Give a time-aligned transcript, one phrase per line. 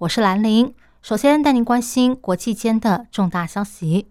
[0.00, 0.74] 我是兰玲。
[1.02, 4.08] 首先带您关心国际间的重大消息。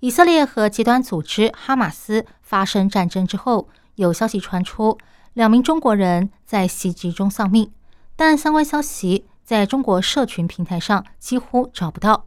[0.00, 4.98] 以色列和极端组织哈马斯发生战争之后，有消息传出，
[5.32, 7.72] 两名中国人在袭击中丧命，
[8.14, 12.26] 但相关消息在中国社群平台上几乎找不到。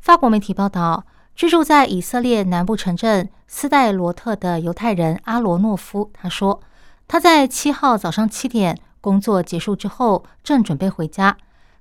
[0.00, 1.06] 法国媒体报道，
[1.36, 6.60] 居住在以色列南部城镇斯代罗特的犹太人阿罗诺夫，他说，
[7.06, 11.36] 他在七号早上七点工作结束之后，正准备回家，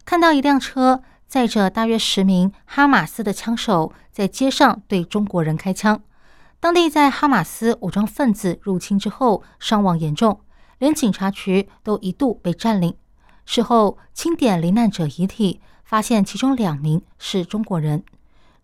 [0.09, 1.03] 看到一辆车。
[1.27, 6.01] 载着大约十名哈马斯的枪手在街上对中国人开枪，
[6.59, 10.39] 当地在哈马斯武装分子入侵之后伤亡严重，
[10.79, 12.95] 连警察局都一度被占领。
[13.45, 18.03] 事后清点罹难者遗体，发现其中两名是中国人。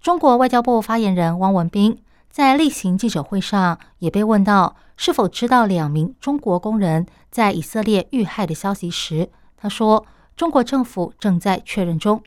[0.01, 12.23] 中国外交部发言人汪文斌在例行记者会上也被问到是否知道两名中国工人在以色列遇害的消息时，他说：“中国政府正在确认中。”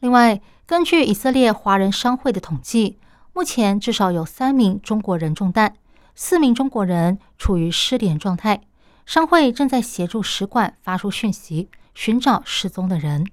[0.00, 2.98] 另外，根据以色列华人商会的统计，
[3.32, 5.74] 目前至少有三名中国人中弹，
[6.14, 8.62] 四名中国人处于失联状态。
[9.04, 13.24] 商会正在协助使馆发出讯息，寻找失踪的人。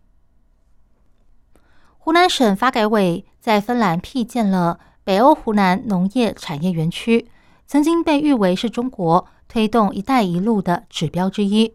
[1.97, 7.27] 湖南省发改委在芬兰辟建了北欧湖南农业产业园区，
[7.65, 11.73] 曾经被誉为是中国推动“一带一路”的指标之一。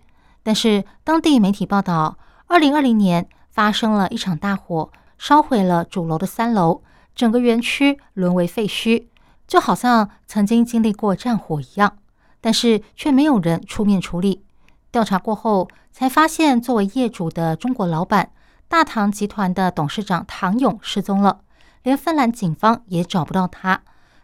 [0.49, 3.29] 但是，当地媒体报道，二零二零年。
[3.51, 6.83] 发生了一场大火，烧毁了主楼的三楼，
[7.15, 9.09] 整个园区沦为废墟，
[9.47, 11.99] 就好像曾经经历过战火一样。
[12.41, 14.43] 但是却没有人出面处理。
[14.91, 18.31] 调查过后，才发现作为业主的中国老板
[18.69, 21.41] 大唐集团的董事长唐勇失踪了，
[21.83, 23.83] 连芬兰警方也找不到他。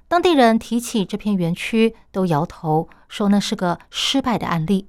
[0.09, 4.89] 当地人提起这片园区，都摇头说那是个失败的案例。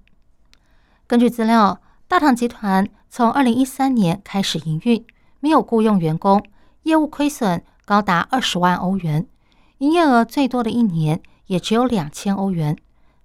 [1.07, 1.81] 根据资料。
[2.07, 5.03] 大唐集团从二零一三年开始营运，
[5.39, 6.45] 没有雇佣员工，
[6.83, 9.27] 业务亏损高达二十万欧元，
[9.79, 12.77] 营业额最多的一年也只有两千欧元。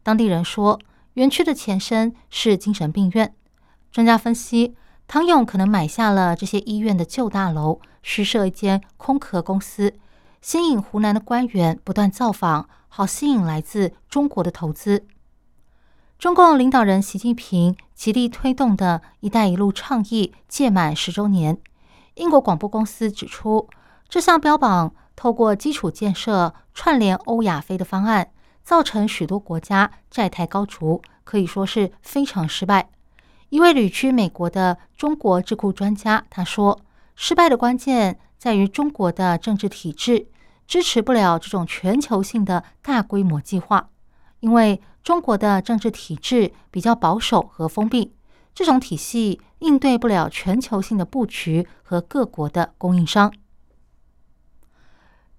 [0.03, 0.81] 当地人说，
[1.15, 3.35] 园区的前身是精神病院。
[3.93, 4.75] 专家分析，
[5.07, 9.93] 唐勇可能买下了这些医院的旧大楼，虚设一间空壳公司，
[10.41, 15.07] 吸引湖南的官员不断造访，好吸引来自中国的投资。
[16.21, 21.57] 中共领导人习近平极力推动的一带一路倡议届满十周年，
[22.17, 23.67] 英国广播公司指出，
[24.07, 28.31] 这项标榜透过基础建设串联欧亚非的方案，
[28.63, 32.91] 造成许多国家债台高筑，可以说是非常失败。
[33.49, 36.79] 一位旅居美国的中国智库专家他说
[37.17, 40.27] ：“失败的关键在于中国的政治体制
[40.67, 43.89] 支持不了这种全球性的大规模计划，
[44.41, 48.13] 因为。”中国的政治体制比较保守和封闭，
[48.55, 53.33] 这种体系应对不了全球性的布局和各国的供应商。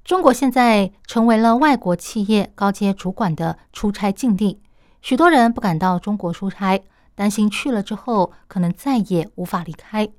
[0.03, 4.59] 中国现在成为了外国企业高阶主管的出差禁地，
[4.99, 6.83] 许多人不敢到中国出差，
[7.13, 10.09] 担心去了之后可能再也无法离开。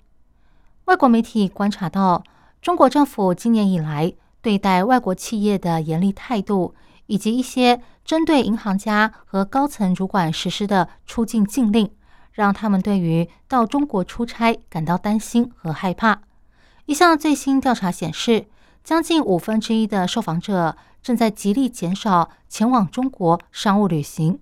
[0.85, 2.23] 外国媒体观察到，
[2.63, 6.77] 中国政府今年以来对待外国企业的严厉态度。
[7.07, 11.91] 以及一些针对银行家和高层主管实施的出境禁令，
[12.33, 16.21] 让他们对于到中国出差感到担心和害怕。
[16.87, 18.47] 一项最新调查显示，
[18.83, 24.41] 将近五分之一的受访者正在极力减少前往中国商务旅行。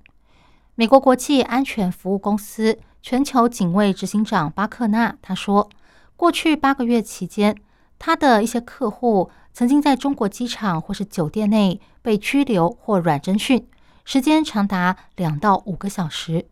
[0.75, 5.68] 美国国际安全服务公司全球警卫执行长巴克纳他说，
[6.16, 7.54] 过去八个月期间，
[7.98, 9.30] 他的一些客户。
[9.53, 13.67] 曾经在中国机场或是酒店内被拘留或软侦讯，
[14.05, 16.47] 时间长达两到五个小时。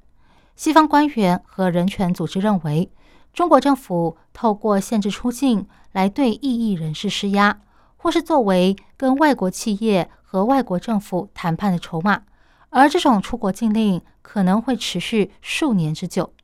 [0.56, 2.90] 西方官员和人权组织认为，
[3.32, 7.60] 中国政府透过限制出境来对异议人士施压，
[7.96, 12.22] 或是作为跟外国企业和外国政府谈判的筹码。
[12.70, 16.34] 而这种出国禁令可能会持续数年之久。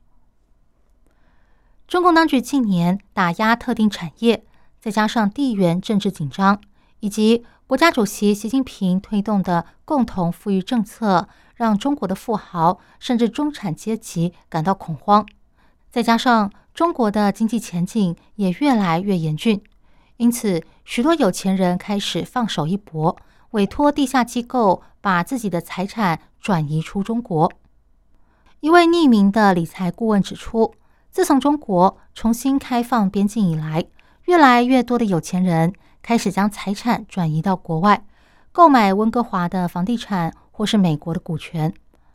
[1.87, 4.44] 中共当局近年打压特定产业。
[4.85, 6.61] 再加上地缘政治紧张，
[6.99, 15.25] 以及国家主席习近平推动的共同富裕政策，让中国的富豪甚至中产阶级感到恐慌。
[15.89, 19.59] 再加上中国的经济前景也越来越严峻，
[20.17, 23.17] 因此许多有钱人开始放手一搏，
[23.53, 27.51] 委托地下机构把自己的财产转移出中国。
[28.59, 30.75] 一位匿名的理财顾问指出，
[31.09, 33.85] 自从中国重新开放边境以来，
[34.25, 38.03] 越来越多的有钱人开始将财产转移到国外，
[38.51, 41.73] 购买温哥华的房地产或是美国的股权。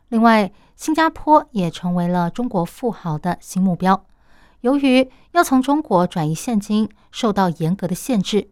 [0.09, 4.05] 另外，新加坡也成为了中国富豪的新目标。
[4.59, 8.49] 由于要从中国转移现金受到严格的限制，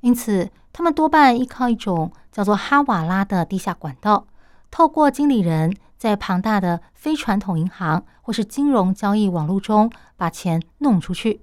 [0.00, 4.26] 因此他们多半依靠一种叫做哈瓦拉的地下管道，
[4.70, 5.74] 透过经理人。
[5.98, 11.40] 在庞大的非传统银行或是金融交易网络中把钱弄出去，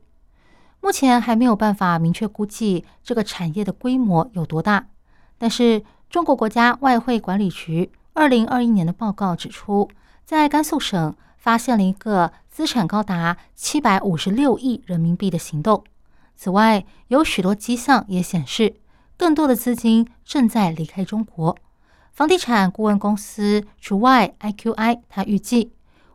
[0.86, 4.86] 目前还没有办法明确估计这个产业的规模有多大。
[5.36, 9.90] 但是，中国国家外汇管理局二零二一年的报告指出，
[10.26, 15.84] 在甘肃省发现了一个资产高达七百五十六亿人民币的行动。
[16.36, 18.76] 此外，有许多迹象也显示，
[19.18, 21.58] 更多的资金正在离开中国。
[22.12, 25.72] 房地产顾问公司除外，IQI 它预计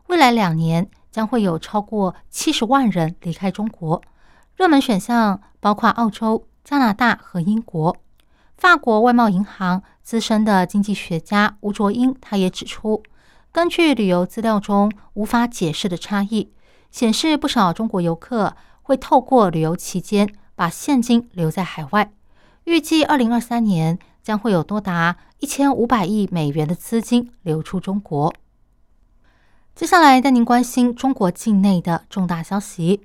[0.07, 4.01] 未来两年将会有超过七十万人离开中国。
[4.55, 7.97] 热门选项包括澳洲、加拿大和英国。
[8.57, 13.03] 法国外贸银行资深的经济学家吴卓英他也指出，
[13.51, 16.51] 根据旅游资料中无法解释的差异，
[16.91, 22.11] 显示不少中国游客会透过旅游期间把现金留在海外。
[22.65, 23.99] 预计二零二三年。
[24.23, 28.31] 将会有多达一千五百亿美元的资金流出中国。
[29.73, 33.01] 接下来带您关心中国境内的重大消息。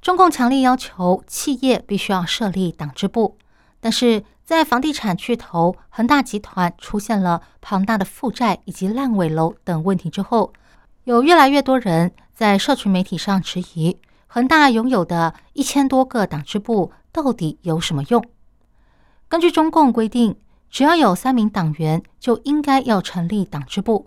[0.00, 3.36] 中共强烈要求企业必须要设立党支部，
[3.80, 10.52] 但是在房地产巨头恒大集团出现了庞大的负债以及烂尾楼等问题之后，
[11.04, 13.98] 有越来越多人在社群媒体上质疑
[14.28, 18.24] 恒大拥有的一千多个党支部到底有什么用。
[19.28, 20.36] 根据中共规定，
[20.70, 24.06] 只要有三名党员，就应该要成立党支部。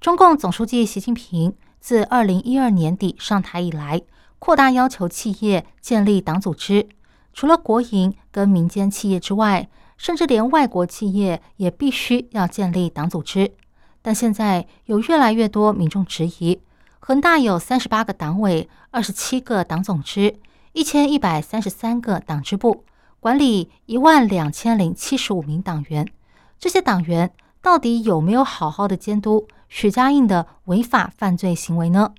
[0.00, 4.02] 中共总书记习近平自二零一二年底上台以来，
[4.40, 6.88] 扩大要求企业建立党组织。
[7.32, 13.52] 除了国营跟民间企业之外，甚至连外国企业也必须要建立党组织。
[14.02, 16.60] 但现在有越来越多民众质疑，
[16.98, 20.34] 恒大有三十八个党委、二十七个党总支、
[20.72, 22.84] 一千一百三十三个党支部。
[23.20, 26.08] 管理一万两千零七十五名党员，
[26.58, 32.14] 这些党员到底有没有好好的监督许家印的违法犯罪行为呢？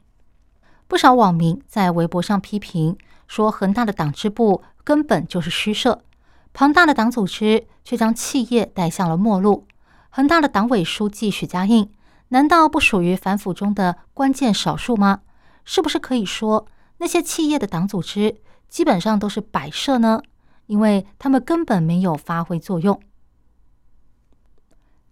[0.91, 6.03] 不少网民在微博上批评说，恒大的党支部根本就是虚设，
[6.51, 9.65] 庞大的党组织却将企业带向了末路。
[10.09, 11.89] 恒大的党委书记许家印
[12.27, 15.21] 难道不属于反腐中的关键少数吗？
[15.63, 16.67] 是不是可以说
[16.97, 20.21] 那些企业的党组织基本上都是摆设呢？
[20.65, 22.99] 因为他们根本没有发挥作用。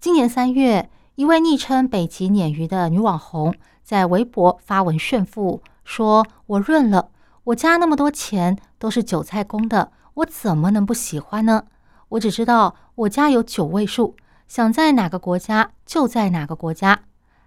[0.01, 3.55] 今年三月，一位昵称“北极鲶鱼”的女网红
[3.89, 7.09] 在微博发文炫富，说：“我润了，
[7.45, 11.63] 我家那么多钱都是韭菜供的，我怎么能不喜欢呢？
[12.09, 14.15] 我只知道我家有九位数，
[14.47, 16.99] 想在哪个国家就在哪个国家。”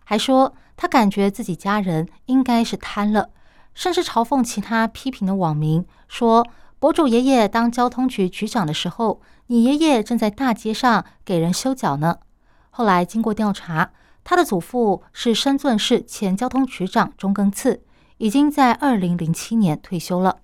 [0.03, 3.31] 还说他感觉自己家人应该是贪了，
[3.73, 6.45] 甚至嘲讽其他批评的网民说。
[6.81, 12.19] 博主爷爷当交通局局长的时候，你爷爷正在大街上给人修脚呢。
[12.71, 13.93] 后来经过调查，
[14.25, 17.83] 他的祖父是深圳市前交通局长钟根赐，
[18.19, 20.39] 已经在二零零七年退休了。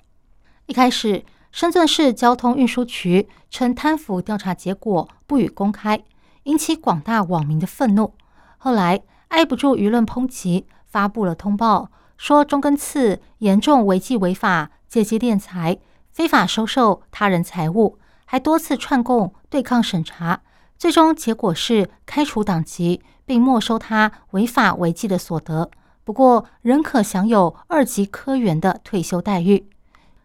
[0.66, 6.02] 一开始，深圳市交通运输局称贪腐调查结果不予公开，
[6.44, 8.14] 引起广大网民的愤怒。
[8.58, 15.78] 后来挨不住舆论抨击，发布了通报，说钟根赐严重违纪违法，借机敛财。
[16.10, 20.42] 非法收受他人财物，还多次串供对抗审查，
[20.78, 25.70] 最终结果是开除党籍，并没收他违法违纪的所得。
[26.04, 29.68] 不过，仍可享有二级科员的退休待遇。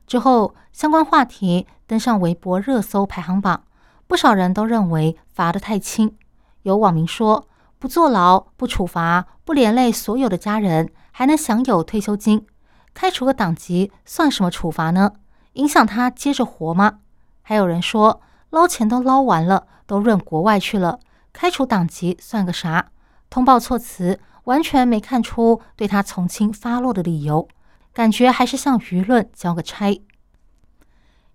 [0.05, 3.63] 之后，相关话题登上微博热搜排行榜，
[4.05, 6.15] 不少人都认为罚得太轻。
[6.61, 7.47] 有网民说
[7.79, 12.45] ：“不坐牢、不处罚、不连累所有的家人，还能享有退休金，
[12.93, 15.13] 开除个党籍算什么处罚呢？”
[15.53, 16.99] 影响他接着活吗？
[17.41, 20.99] 还有人说捞钱都捞完了，都润国外去了，
[21.31, 22.91] 开除党籍算个啥？
[23.29, 27.47] 通报措辞完全没看出对他从轻发落的理由，
[27.93, 30.01] 感觉还是向舆论交个差。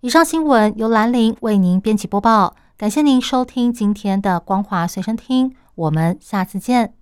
[0.01, 6.98] 以上新闻由兰陵为您编辑播报，感谢您收听今天的光华随身听，我们下次见。